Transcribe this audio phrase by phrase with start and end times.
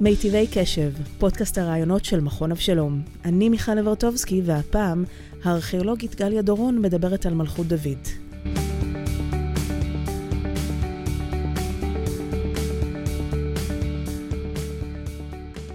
[0.00, 3.02] מיטיבי קשב, פודקאסט הרעיונות של מכון אבשלום.
[3.24, 5.04] אני מיכל לברטובסקי, והפעם
[5.44, 7.98] הארכיאולוגית גליה דורון מדברת על מלכות דוד.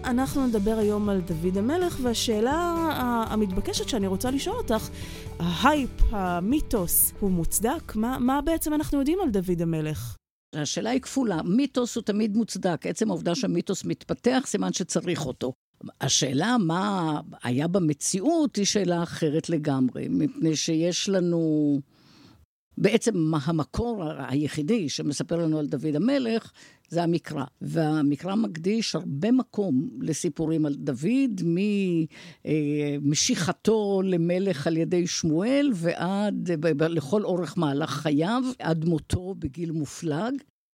[0.04, 2.88] אנחנו נדבר היום על דוד המלך, והשאלה
[3.30, 4.90] המתבקשת שאני רוצה לשאול אותך,
[5.40, 7.96] ההייפ, המיתוס, הוא מוצדק?
[7.96, 10.16] מה, מה בעצם אנחנו יודעים על דוד המלך?
[10.56, 12.86] השאלה היא כפולה, מיתוס הוא תמיד מוצדק.
[12.86, 15.54] עצם העובדה שהמיתוס מתפתח, סימן שצריך אותו.
[16.02, 21.80] השאלה מה היה במציאות היא שאלה אחרת לגמרי, מפני שיש לנו...
[22.78, 26.52] בעצם המקור היחידי שמספר לנו על דוד המלך
[26.90, 27.44] זה המקרא.
[27.62, 31.42] והמקרא מקדיש הרבה מקום לסיפורים על דוד,
[33.02, 36.50] ממשיכתו למלך על ידי שמואל ועד,
[36.90, 40.34] לכל אורך מהלך חייו, עד מותו בגיל מופלג.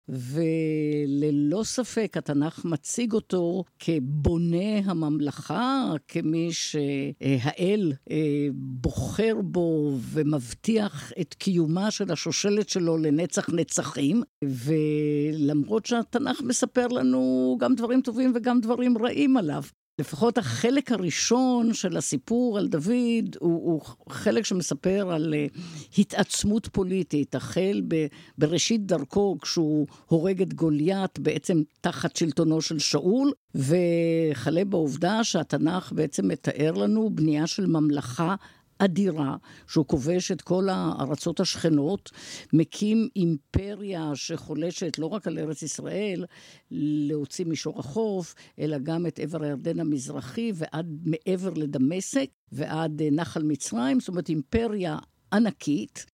[0.09, 11.91] וללא ספק התנ"ך מציג אותו כבונה הממלכה, כמי שהאל אה, בוחר בו ומבטיח את קיומה
[11.91, 14.23] של השושלת שלו לנצח נצחים.
[14.43, 19.63] ולמרות שהתנ"ך מספר לנו גם דברים טובים וגם דברים רעים עליו,
[19.99, 25.59] לפחות החלק הראשון של הסיפור על דוד הוא, הוא חלק שמספר על uh,
[25.97, 28.05] התעצמות פוליטית, החל ב,
[28.37, 36.27] בראשית דרכו כשהוא הורג את גוליית בעצם תחת שלטונו של שאול, וכלה בעובדה שהתנ"ך בעצם
[36.27, 38.35] מתאר לנו בנייה של ממלכה
[38.79, 39.35] אדירה,
[39.67, 42.11] שהוא כובש את כל הארצות השכנות,
[42.53, 46.25] מקים אימפריה שחולשת לא רק על ארץ ישראל,
[46.71, 53.43] להוציא מישור החוף, אלא גם את עבר הירדן המזרחי ועד מעבר לדמשק ועד אה, נחל
[53.43, 54.97] מצרים, זאת אומרת אימפריה
[55.33, 56.05] ענקית.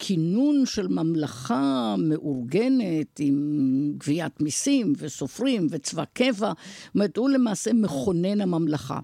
[0.00, 6.52] וכינון של ממלכה מאורגנת עם גביית מיסים וסופרים וצבא קבע,
[6.86, 9.00] זאת אומרת, הוא למעשה מכונן הממלכה.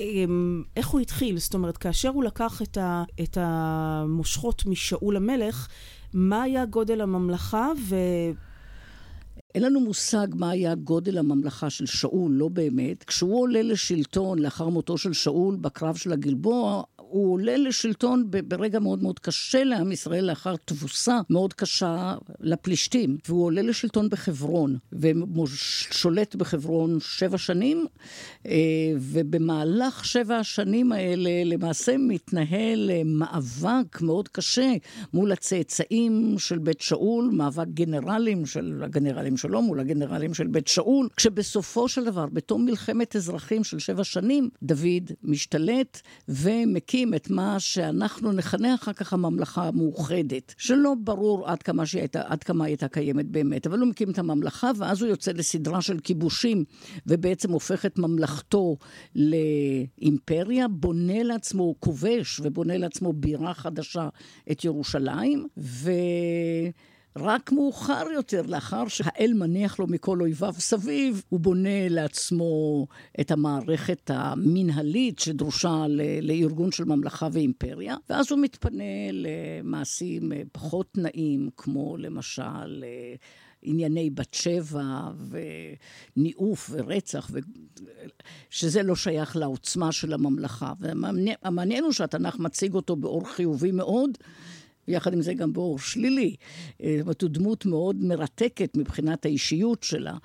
[0.00, 1.38] אמ, איך הוא התחיל?
[1.38, 5.68] זאת אומרת, כאשר הוא לקח את, ה, את המושכות משאול המלך,
[6.14, 7.96] מה היה גודל הממלכה ו...
[9.54, 13.04] אין לנו מושג מה היה גודל הממלכה של שאול, לא באמת.
[13.04, 19.02] כשהוא עולה לשלטון לאחר מותו של שאול בקרב של הגלבוע, הוא עולה לשלטון ברגע מאוד
[19.02, 23.16] מאוד קשה לעם ישראל, לאחר תבוסה מאוד קשה לפלישתים.
[23.28, 24.76] והוא עולה לשלטון בחברון,
[25.42, 27.86] ושולט בחברון שבע שנים,
[28.46, 28.52] אה,
[28.98, 34.72] ובמהלך שבע השנים האלה למעשה מתנהל אה, מאבק מאוד קשה
[35.12, 41.08] מול הצאצאים של בית שאול, מאבק גנרלים של הגנרלים שלו מול הגנרלים של בית שאול,
[41.16, 47.60] כשבסופו של דבר, בתום מלחמת אזרחים של שבע שנים, דוד משתלט ומקים מקים את מה
[47.60, 53.26] שאנחנו נכנה אחר כך הממלכה המאוחדת, שלא ברור עד כמה, שהייתה, עד כמה הייתה קיימת
[53.26, 56.64] באמת, אבל הוא מקים את הממלכה, ואז הוא יוצא לסדרה של כיבושים,
[57.06, 58.76] ובעצם הופך את ממלכתו
[59.14, 64.08] לאימפריה, בונה לעצמו, כובש ובונה לעצמו בירה חדשה,
[64.50, 65.90] את ירושלים, ו...
[67.16, 72.86] רק מאוחר יותר, לאחר שהאל מניח לו מכל אויביו סביב, הוא בונה לעצמו
[73.20, 75.84] את המערכת המנהלית שדרושה
[76.22, 82.84] לארגון של ממלכה ואימפריה, ואז הוא מתפנה למעשים פחות נעים, כמו למשל...
[82.84, 83.14] אה,
[83.64, 85.10] ענייני בת שבע
[86.16, 87.38] וניאוף ורצח, ו...
[88.50, 90.72] שזה לא שייך לעוצמה של הממלכה.
[90.80, 94.10] והמעניין הוא שהתנ"ך מציג אותו באור חיובי מאוד,
[94.88, 96.34] ויחד עם זה גם באור שלילי.
[96.82, 100.16] אה, זאת אומרת, הוא דמות מאוד מרתקת מבחינת האישיות שלה.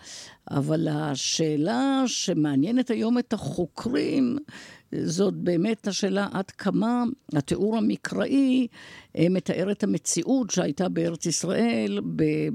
[0.51, 4.37] אבל השאלה שמעניינת היום את החוקרים,
[5.03, 7.03] זאת באמת השאלה עד כמה
[7.35, 8.67] התיאור המקראי
[9.17, 11.99] אה, מתאר את המציאות שהייתה בארץ ישראל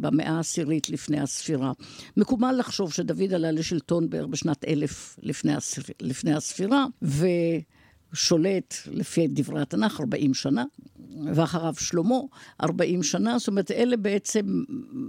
[0.00, 1.72] במאה העשירית לפני הספירה.
[2.16, 5.19] מקובל לחשוב שדוד עלה לשלטון בערך בשנת אלף
[6.00, 6.87] לפני הספירה,
[8.12, 10.64] ושולט, לפי דברי התנ"ך, 40 שנה.
[11.34, 12.14] ואחריו שלמה,
[12.62, 14.62] 40 שנה, זאת אומרת, אלה בעצם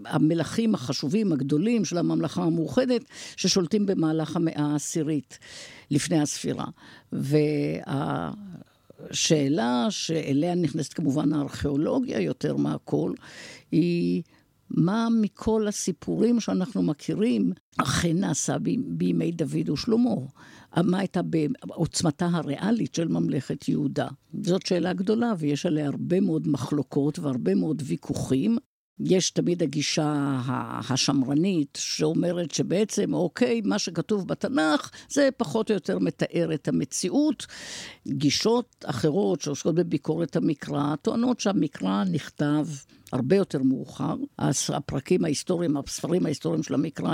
[0.06, 3.02] המלכים החשובים, הגדולים של הממלכה המאוחדת,
[3.36, 5.40] ששולטים במהלך המאה העשירית
[5.92, 6.66] לפני הספירה.
[9.12, 13.14] והשאלה שאליה נכנסת כמובן הארכיאולוגיה יותר מהכל,
[13.72, 14.24] היא...
[14.70, 18.58] מה מכל הסיפורים שאנחנו מכירים אכן נעשה
[18.88, 20.12] בימי דוד ושלמה?
[20.84, 21.22] מה הייתה
[21.66, 24.08] בעוצמתה הריאלית של ממלכת יהודה?
[24.44, 28.58] זאת שאלה גדולה, ויש עליה הרבה מאוד מחלוקות והרבה מאוד ויכוחים.
[29.00, 30.40] יש תמיד הגישה
[30.90, 37.46] השמרנית שאומרת שבעצם, אוקיי, מה שכתוב בתנ"ך זה פחות או יותר מתאר את המציאות.
[38.08, 42.68] גישות אחרות שעוסקות בביקורת המקרא טוענות שהמקרא נכתב
[43.12, 44.16] הרבה יותר מאוחר.
[44.74, 47.14] הפרקים ההיסטוריים, הספרים ההיסטוריים של המקרא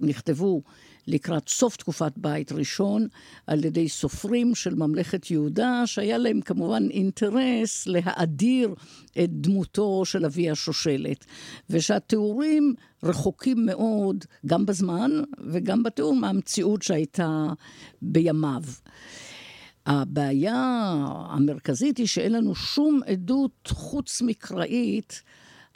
[0.00, 0.62] נכתבו
[1.06, 3.06] לקראת סוף תקופת בית ראשון
[3.46, 8.74] על ידי סופרים של ממלכת יהודה, שהיה להם כמובן אינטרס להאדיר
[9.24, 11.24] את דמותו של אבי השושלת,
[11.70, 15.10] ושהתיאורים רחוקים מאוד, גם בזמן
[15.50, 17.46] וגם בתיאור מהמציאות שהייתה
[18.02, 18.62] בימיו.
[19.86, 20.94] הבעיה
[21.28, 25.22] המרכזית היא שאין לנו שום עדות חוץ מקראית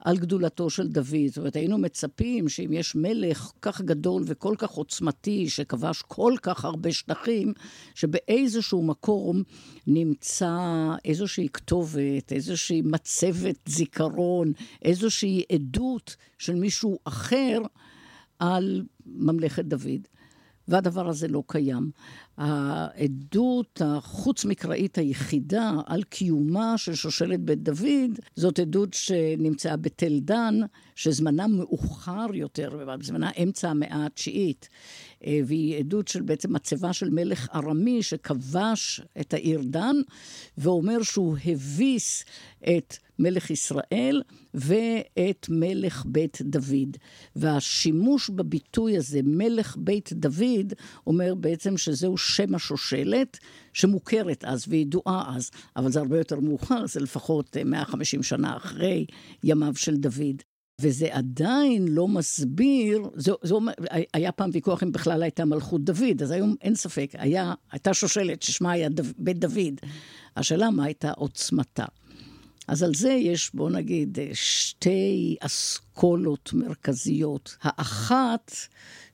[0.05, 1.26] על גדולתו של דוד.
[1.26, 6.64] זאת אומרת, היינו מצפים שאם יש מלך כך גדול וכל כך עוצמתי, שכבש כל כך
[6.64, 7.52] הרבה שטחים,
[7.94, 9.43] שבאיזשהו מקום
[9.87, 10.56] נמצא
[11.04, 14.52] איזושהי כתובת, איזושהי מצבת זיכרון,
[14.82, 17.58] איזושהי עדות של מישהו אחר
[18.38, 20.08] על ממלכת דוד.
[20.69, 21.91] והדבר הזה לא קיים.
[22.37, 30.55] העדות החוץ-מקראית היחידה על קיומה של שושלת בית דוד, זאת עדות שנמצאה בתל דן,
[30.94, 34.69] שזמנה מאוחר יותר, זמנה אמצע המאה התשיעית.
[35.26, 39.97] אה, והיא עדות של בעצם מצבה של מלך ארמי שכבש את העיר דן,
[40.59, 42.25] ואומר שהוא הביס
[42.62, 44.23] את מלך ישראל
[44.55, 46.97] ואת מלך בית דוד.
[47.37, 50.73] והשימוש בביטוי הזה, מלך בית דוד,
[51.06, 53.38] אומר בעצם שזהו שם השושלת,
[53.73, 59.06] שמוכרת אז וידועה אז, אבל זה הרבה יותר מאוחר, זה לפחות 150 שנה אחרי
[59.44, 60.43] ימיו של דוד.
[60.81, 63.73] וזה עדיין לא מסביר, זה, זה אומר,
[64.14, 68.43] היה פעם ויכוח אם בכלל הייתה מלכות דוד, אז היום אין ספק, היה, הייתה שושלת
[68.43, 69.81] ששמה היה דו, בית דוד.
[70.37, 71.85] השאלה מה הייתה עוצמתה.
[72.69, 77.56] אז על זה יש, בואו נגיד, שתי אסכולות מרכזיות.
[77.62, 78.53] האחת,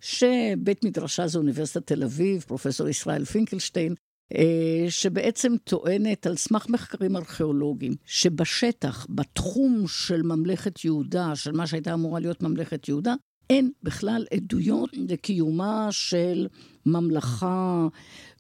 [0.01, 3.95] שבית מדרשה זה אוניברסיטת תל אביב, פרופסור ישראל פינקלשטיין,
[4.35, 11.95] אה, שבעצם טוענת על סמך מחקרים ארכיאולוגיים, שבשטח, בתחום של ממלכת יהודה, של מה שהייתה
[11.95, 13.15] אמורה להיות ממלכת יהודה,
[13.51, 16.47] אין בכלל עדויות לקיומה של
[16.87, 17.87] ממלכה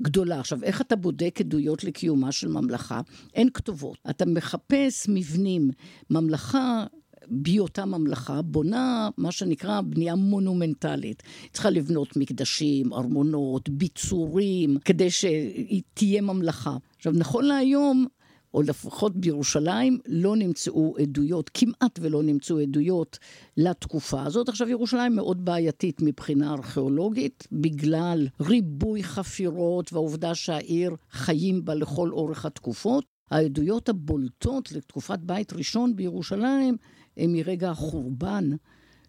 [0.02, 0.40] גדולה.
[0.40, 3.00] עכשיו, איך אתה בודק עדויות לקיומה של ממלכה?
[3.34, 3.98] אין כתובות.
[4.10, 5.70] אתה מחפש מבנים.
[6.10, 6.84] ממלכה
[7.28, 11.22] בהיותה ממלכה, בונה מה שנקרא בנייה מונומנטלית.
[11.42, 16.76] היא צריכה לבנות מקדשים, ארמונות, ביצורים, כדי שהיא תהיה ממלכה.
[16.96, 18.06] עכשיו, נכון להיום,
[18.54, 23.18] או לפחות בירושלים, לא נמצאו עדויות, כמעט ולא נמצאו עדויות
[23.56, 24.48] לתקופה הזאת.
[24.48, 32.46] עכשיו, ירושלים מאוד בעייתית מבחינה ארכיאולוגית, בגלל ריבוי חפירות והעובדה שהעיר חיים בה לכל אורך
[32.46, 33.04] התקופות.
[33.30, 36.76] העדויות הבולטות לתקופת בית ראשון בירושלים
[37.16, 38.50] הם מרגע החורבן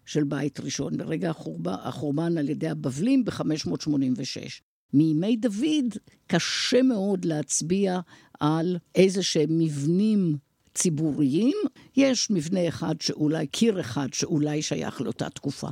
[0.06, 4.65] של בית ראשון, מרגע החורבן, החורבן על ידי הבבלים ב-586.
[4.92, 5.94] מימי דוד
[6.26, 8.00] קשה מאוד להצביע
[8.40, 10.36] על איזה שהם מבנים
[10.74, 11.56] ציבוריים.
[11.96, 15.68] יש מבנה אחד שאולי, קיר אחד שאולי שייך לאותה תקופה.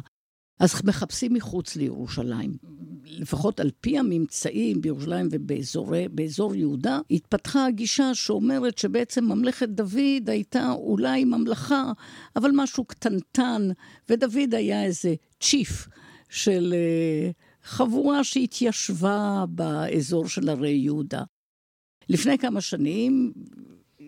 [0.61, 2.57] אז מחפשים מחוץ לירושלים.
[3.05, 11.25] לפחות על פי הממצאים בירושלים ובאזור יהודה, התפתחה הגישה שאומרת שבעצם ממלכת דוד הייתה אולי
[11.25, 11.93] ממלכה,
[12.37, 13.69] אבל משהו קטנטן,
[14.09, 15.89] ודוד היה איזה צ'יף
[16.31, 21.23] של uh, חבורה שהתיישבה באזור של הרי יהודה.
[22.09, 23.33] לפני כמה שנים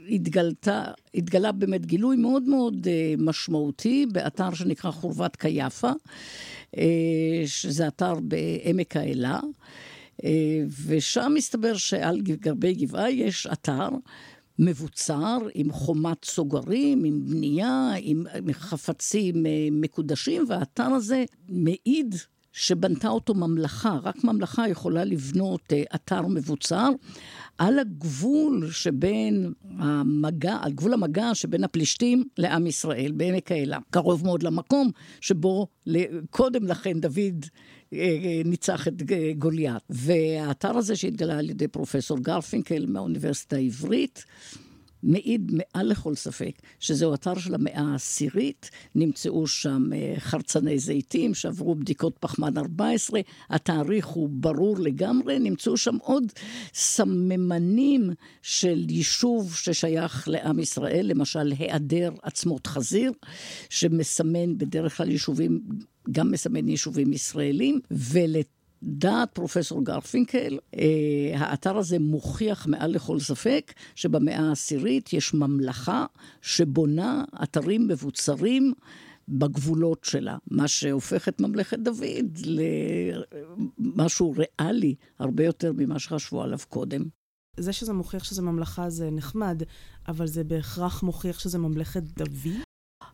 [0.08, 0.84] התגלתה,
[1.14, 5.90] התגלה באמת גילוי מאוד מאוד אה, משמעותי באתר שנקרא חורבת קייפה,
[6.76, 9.40] אה, שזה אתר בעמק האלה,
[10.24, 13.88] אה, ושם מסתבר שעל גרבי גבעה יש אתר
[14.58, 22.14] מבוצר, עם חומת סוגרים, עם בנייה, עם חפצים מקודשים, והאתר הזה מעיד
[22.56, 26.90] שבנתה אותו ממלכה, רק ממלכה יכולה לבנות אתר מבוצר.
[27.58, 33.78] על הגבול שבין המגע, על גבול המגע שבין הפלישתים לעם ישראל, בעמק האלה.
[33.90, 35.66] קרוב מאוד למקום שבו
[36.30, 37.44] קודם לכן דוד
[37.92, 39.02] אה, אה, ניצח את
[39.38, 39.82] גוליית.
[39.90, 44.24] והאתר הזה שהתגלה על ידי פרופסור גרפינקל מהאוניברסיטה העברית,
[45.02, 51.74] מעיד מעל לכל ספק שזהו אתר של המאה העשירית, נמצאו שם אה, חרצני זיתים שעברו
[51.74, 56.32] בדיקות פחמן 14, התאריך הוא ברור לגמרי, נמצאו שם עוד
[56.74, 58.10] סממנים
[58.42, 63.12] של יישוב ששייך לעם ישראל, למשל היעדר עצמות חזיר,
[63.70, 65.62] שמסמן בדרך כלל יישובים
[66.12, 68.55] גם מסמן יישובים ישראלים, ולת...
[68.86, 76.06] דעת פרופסור גרפינקל, אה, האתר הזה מוכיח מעל לכל ספק שבמאה העשירית יש ממלכה
[76.42, 78.72] שבונה אתרים מבוצרים
[79.28, 82.38] בגבולות שלה, מה שהופך את ממלכת דוד
[83.78, 87.04] למשהו ריאלי הרבה יותר ממה שחשבו עליו קודם.
[87.56, 89.62] זה שזה מוכיח שזה ממלכה זה נחמד,
[90.08, 92.65] אבל זה בהכרח מוכיח שזה ממלכת דוד?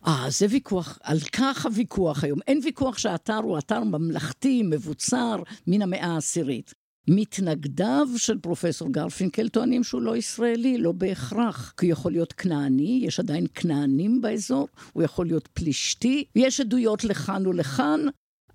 [0.07, 2.39] אה, זה ויכוח, על כך הוויכוח היום.
[2.47, 6.75] אין ויכוח שהאתר הוא אתר ממלכתי, מבוצר, מן המאה העשירית.
[7.09, 11.75] מתנגדיו של פרופסור גרפינקל טוענים שהוא לא ישראלי, לא בהכרח.
[11.77, 17.05] כי הוא יכול להיות כנעני, יש עדיין כנענים באזור, הוא יכול להיות פלישתי, יש עדויות
[17.05, 18.01] לכאן ולכאן.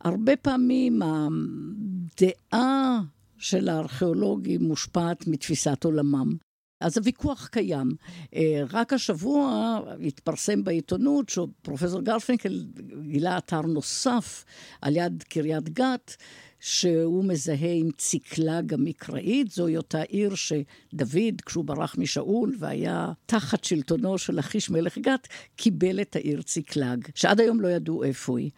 [0.01, 3.01] הרבה פעמים הדעה
[3.37, 6.35] של הארכיאולוגים מושפעת מתפיסת עולמם.
[6.79, 7.91] אז הוויכוח קיים.
[8.35, 12.65] אה, רק השבוע התפרסם בעיתונות שפרופסור גרפינקל
[13.01, 14.45] גילה אתר נוסף
[14.81, 16.15] על יד קריית גת,
[16.59, 24.17] שהוא מזהה עם ציקלג המקראית, זוהי אותה עיר שדוד, כשהוא ברח משאול והיה תחת שלטונו
[24.17, 28.51] של אחיש מלך גת, קיבל את העיר ציקלג, שעד היום לא ידעו איפה היא.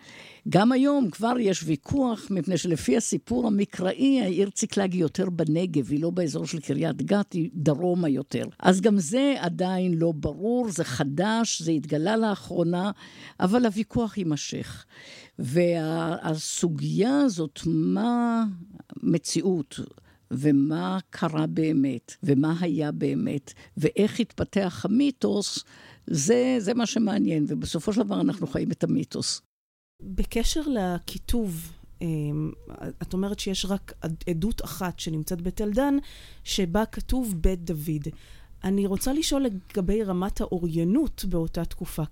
[0.50, 6.02] גם היום כבר יש ויכוח, מפני שלפי הסיפור המקראי, העיר ציקלג היא יותר בנגב, היא
[6.02, 8.44] לא באזור של קריית גת, היא דרומה יותר.
[8.60, 12.92] אז גם זה עדיין לא ברור, זה חדש, זה התגלה לאחרונה,
[13.40, 14.86] אבל הוויכוח יימשך.
[15.40, 18.44] והסוגיה הזאת, מה
[19.04, 19.80] מציאות?
[20.32, 25.64] ומה קרה באמת, ומה היה באמת, ואיך התפתח המיתוס,
[26.08, 29.49] זה, זה מה שמעניין, ובסופו של דבר אנחנו חיים את המיתוס.
[30.02, 32.52] בקשר לכיתוב, אמ,
[33.02, 33.94] את אומרת שיש רק
[34.30, 35.98] עדות אחת שנמצאת בתל דן,
[36.44, 38.08] שבה כתוב בית דוד.
[38.64, 42.04] אני רוצה לשאול לגבי רמת האוריינות באותה תקופה.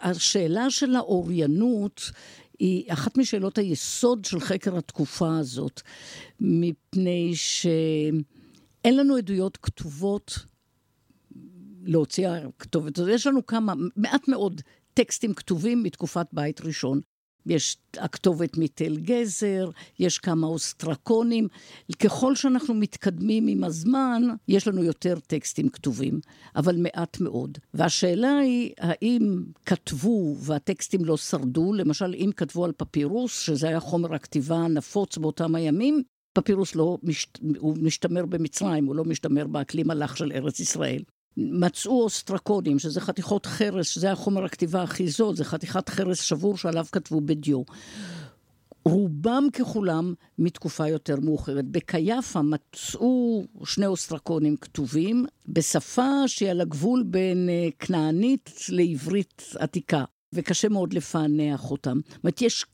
[0.00, 2.10] השאלה של האוריינות
[2.58, 5.80] היא אחת משאלות היסוד של חקר התקופה הזאת,
[6.40, 10.38] מפני שאין לנו עדויות כתובות
[11.82, 13.10] להוציא הכתובת הזאת.
[13.14, 14.60] יש לנו כמה, מעט מאוד
[15.00, 17.00] טקסטים כתובים מתקופת בית ראשון.
[17.46, 21.48] יש הכתובת מתל גזר, יש כמה אוסטרקונים.
[21.98, 26.20] ככל שאנחנו מתקדמים עם הזמן, יש לנו יותר טקסטים כתובים,
[26.56, 27.58] אבל מעט מאוד.
[27.74, 31.72] והשאלה היא, האם כתבו והטקסטים לא שרדו?
[31.72, 36.02] למשל, אם כתבו על פפירוס, שזה היה חומר הכתיבה הנפוץ באותם הימים,
[36.32, 37.38] פפירוס לא, משת...
[37.58, 41.02] הוא משתמר במצרים, הוא לא משתמר באקלים הלך של ארץ ישראל.
[41.36, 46.86] מצאו אוסטרקונים, שזה חתיכות חרס, שזה החומר הכתיבה הכי זול, זה חתיכת חרס שבור שעליו
[46.92, 47.62] כתבו בדיו.
[48.84, 51.64] רובם ככולם מתקופה יותר מאוחרת.
[51.64, 60.04] בקייפה מצאו שני אוסטרקונים כתובים בשפה שהיא על הגבול בין אה, כנענית לעברית עתיקה.
[60.32, 62.00] וקשה מאוד לפענח אותם.
[62.08, 62.66] זאת אומרת, יש,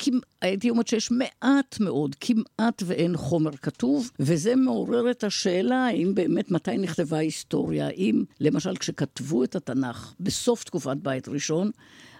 [0.42, 6.50] הייתי אומרת שיש מעט מאוד, כמעט ואין חומר כתוב, וזה מעורר את השאלה האם באמת
[6.50, 7.86] מתי נכתבה ההיסטוריה.
[7.86, 11.70] האם, למשל, כשכתבו את התנ"ך בסוף תקופת בית ראשון,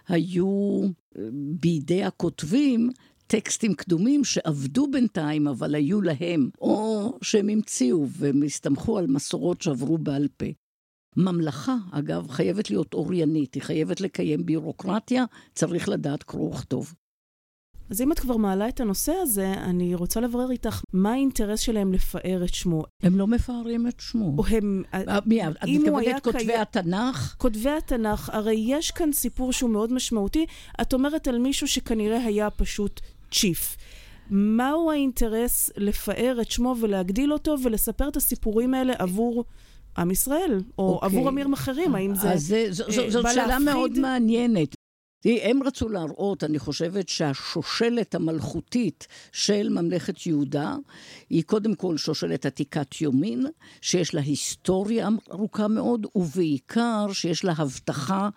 [0.09, 0.81] היו
[1.19, 1.23] אה,
[1.61, 2.91] בידי הכותבים
[3.27, 9.99] טקסטים קדומים שעבדו בינתיים, אבל היו להם, או שהם המציאו והם הסתמכו על מסורות שעברו
[9.99, 10.47] בעל פה.
[11.17, 16.95] ממלכה, אגב, חייבת להיות אוריינית, היא חייבת לקיים ביורוקרטיה, צריך לדעת קרוא וכתוב.
[17.91, 21.93] אז אם את כבר מעלה את הנושא הזה, אני רוצה לברר איתך מה האינטרס שלהם
[21.93, 22.83] לפאר את שמו.
[23.03, 24.35] הם לא מפארים את שמו.
[24.39, 24.83] או הם...
[24.95, 26.55] אה, מי, את מתכוונת כותבי קי...
[26.55, 27.35] התנ"ך?
[27.39, 30.47] כותבי התנ"ך, הרי יש כאן סיפור שהוא מאוד משמעותי.
[30.81, 33.01] את אומרת על מישהו שכנראה היה פשוט
[33.33, 33.77] צ'יף.
[34.31, 39.45] מהו האינטרס לפאר את שמו ולהגדיל אותו ולספר את הסיפורים האלה עבור
[39.99, 41.05] עם ישראל, או okay.
[41.05, 41.19] אוקיי.
[41.19, 42.33] עבור עמים אחרים, האם זה...
[42.33, 43.65] אז זה, ז, ז, זאת שאלה להפחיד?
[43.65, 44.75] מאוד מעניינת.
[45.25, 50.77] הם רצו להראות, אני חושבת שהשושלת המלכותית של ממלכת יהודה
[51.31, 53.47] היא קודם כל שושלת עתיקת יומין,
[53.81, 58.29] שיש לה היסטוריה ארוכה מאוד, ובעיקר שיש לה הבטחה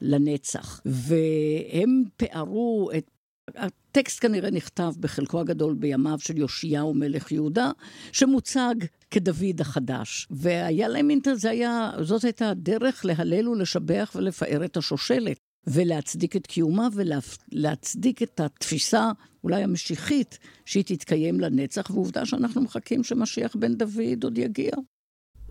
[0.00, 0.80] לנצח.
[0.84, 3.10] והם פארו את
[3.56, 7.70] הטקסט כנראה נכתב בחלקו הגדול בימיו של יאשיהו מלך יהודה,
[8.12, 8.74] שמוצג
[9.10, 10.26] כדוד החדש.
[10.30, 15.38] והיה להם אינטרס, היה, זאת הייתה הדרך להלל ולשבח ולפאר את השושלת.
[15.66, 19.10] ולהצדיק את קיומה ולהצדיק את התפיסה,
[19.44, 24.70] אולי המשיחית, שהיא תתקיים לנצח, ועובדה שאנחנו מחכים שמשיח בן דוד עוד יגיע.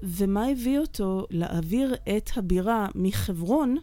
[0.04, 3.78] ומה הביא אותו להעביר את הבירה מחברון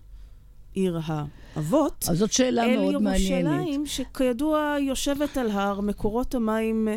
[0.74, 2.04] עיר האבות.
[2.08, 3.52] אז זאת שאלה מאוד מעניינת.
[3.52, 6.96] אל ירושלים, שכידוע יושבת על הר, מקורות המים אה,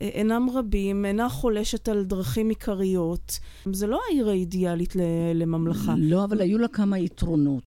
[0.00, 3.38] אינם רבים, אינה חולשת על דרכים עיקריות.
[3.72, 4.96] זה לא העיר האידיאלית
[5.34, 5.94] לממלכה.
[5.98, 7.73] לא, אבל היו לה כמה יתרונות.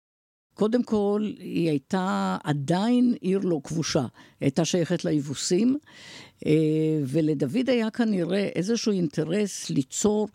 [0.61, 4.00] קודם כל, היא הייתה עדיין עיר לא כבושה.
[4.00, 4.09] היא
[4.40, 5.79] הייתה שייכת ליבוסים,
[6.47, 6.52] אה,
[7.07, 10.29] ולדוד היה כנראה איזשהו אינטרס ליצור...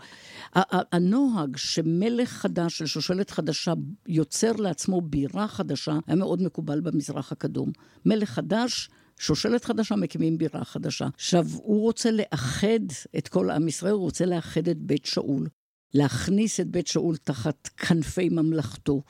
[0.92, 3.74] הנוהג שמלך חדש של שושלת חדשה
[4.08, 7.72] יוצר לעצמו בירה חדשה, היה מאוד מקובל במזרח הקדום.
[8.06, 8.90] מלך חדש,
[9.20, 11.08] שושלת חדשה, מקימים בירה חדשה.
[11.14, 12.80] עכשיו, הוא רוצה לאחד
[13.18, 15.48] את כל עם ישראל, הוא רוצה לאחד את בית שאול.
[15.96, 19.02] להכניס את בית שאול תחת כנפי ממלכתו,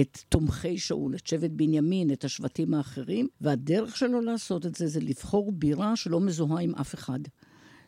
[0.00, 5.00] את תומכי שאול, את שבט בנימין, את השבטים האחרים, והדרך שלו לעשות את זה זה
[5.00, 7.18] לבחור בירה שלא מזוהה עם אף אחד.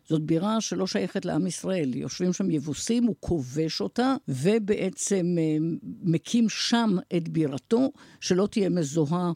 [0.04, 1.94] זאת בירה שלא שייכת לעם ישראל.
[1.94, 5.56] יושבים שם יבוסים, הוא כובש אותה, ובעצם אה,
[6.02, 9.32] מקים שם את בירתו, שלא תהיה מזוהה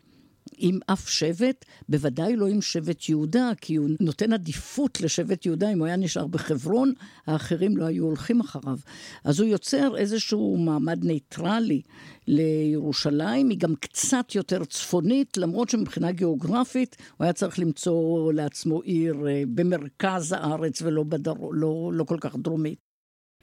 [0.64, 5.78] עם אף שבט, בוודאי לא עם שבט יהודה, כי הוא נותן עדיפות לשבט יהודה, אם
[5.78, 6.92] הוא היה נשאר בחברון,
[7.26, 8.78] האחרים לא היו הולכים אחריו.
[9.24, 11.82] אז הוא יוצר איזשהו מעמד ניטרלי
[12.26, 19.28] לירושלים, היא גם קצת יותר צפונית, למרות שמבחינה גיאוגרפית הוא היה צריך למצוא לעצמו עיר
[19.28, 21.34] אה, במרכז הארץ ולא בדר...
[21.52, 22.78] לא, לא כל כך דרומית.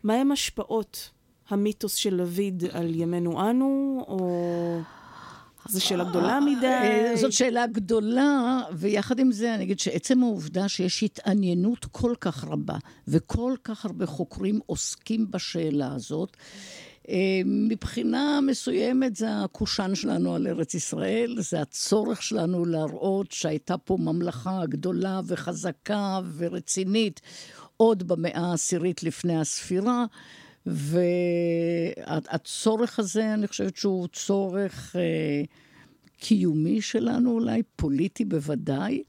[0.03, 1.11] מהם השפעות
[1.49, 4.98] המיתוס של דוד על ימינו אנו, או...
[5.67, 6.65] זו שאלה גדולה מדי.
[6.65, 12.43] אה, זאת שאלה גדולה, ויחד עם זה אני אגיד שעצם העובדה שיש התעניינות כל כך
[12.43, 12.75] רבה,
[13.07, 16.37] וכל כך הרבה חוקרים עוסקים בשאלה הזאת,
[17.09, 23.97] אה, מבחינה מסוימת זה הקושאן שלנו על ארץ ישראל, זה הצורך שלנו להראות שהייתה פה
[23.99, 27.21] ממלכה גדולה וחזקה ורצינית
[27.77, 30.05] עוד במאה העשירית לפני הספירה.
[30.65, 32.19] והצורך
[32.99, 35.41] הזה, אני חושבת שהוא צורך אה,
[36.17, 39.03] קיומי שלנו אולי, פוליטי בוודאי,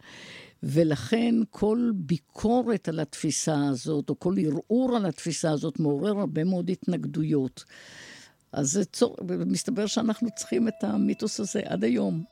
[0.63, 6.71] ולכן כל ביקורת על התפיסה הזאת, או כל ערעור על התפיסה הזאת, מעורר הרבה מאוד
[6.71, 7.65] התנגדויות.
[8.53, 9.17] אז זה צור...
[9.47, 12.25] מסתבר שאנחנו צריכים את המיתוס הזה עד היום.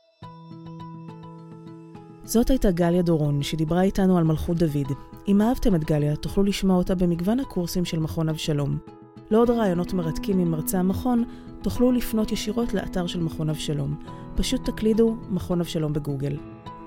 [2.25, 4.93] זאת הייתה גליה דורון, שדיברה איתנו על מלכות דוד.
[5.29, 8.98] אם אהבתם את גליה, תוכלו לשמוע אותה במגוון הקורסים של מכון אבשלום.
[9.31, 11.25] לעוד רעיונות מרתקים עם מרצה המכון,
[11.63, 13.95] תוכלו לפנות ישירות לאתר של מכון אבשלום.
[14.37, 16.37] פשוט תקלידו מכון אבשלום בגוגל.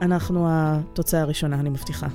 [0.02, 2.08] אנחנו התוצאה הראשונה, אני מבטיחה.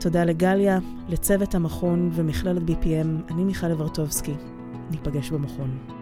[0.00, 4.34] תודה לגליה, לצוות המכון ומכללת BPM, אני מיכל אברטובסקי.
[4.90, 5.97] ניפגש במכון.